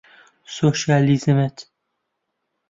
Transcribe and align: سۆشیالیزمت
سۆشیالیزمت 0.55 1.69